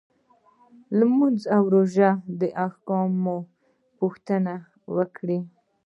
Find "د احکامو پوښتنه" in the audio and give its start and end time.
2.39-4.53